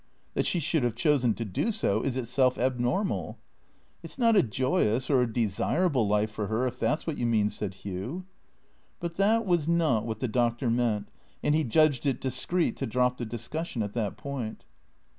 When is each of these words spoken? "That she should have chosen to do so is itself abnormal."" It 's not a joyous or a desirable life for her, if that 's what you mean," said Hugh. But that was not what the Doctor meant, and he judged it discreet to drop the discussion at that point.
"That 0.33 0.47
she 0.47 0.59
should 0.59 0.81
have 0.81 0.95
chosen 0.95 1.35
to 1.35 1.45
do 1.45 1.71
so 1.71 2.01
is 2.01 2.17
itself 2.17 2.57
abnormal."" 2.57 3.37
It 4.01 4.09
's 4.09 4.17
not 4.17 4.35
a 4.35 4.41
joyous 4.41 5.11
or 5.11 5.21
a 5.21 5.31
desirable 5.31 6.07
life 6.07 6.31
for 6.31 6.47
her, 6.47 6.65
if 6.65 6.79
that 6.79 7.01
's 7.01 7.05
what 7.05 7.19
you 7.19 7.27
mean," 7.27 7.49
said 7.49 7.75
Hugh. 7.75 8.25
But 8.99 9.17
that 9.17 9.45
was 9.45 9.67
not 9.67 10.07
what 10.07 10.17
the 10.17 10.27
Doctor 10.27 10.71
meant, 10.71 11.07
and 11.43 11.53
he 11.53 11.63
judged 11.63 12.07
it 12.07 12.19
discreet 12.19 12.77
to 12.77 12.87
drop 12.87 13.19
the 13.19 13.27
discussion 13.27 13.83
at 13.83 13.93
that 13.93 14.17
point. 14.17 14.65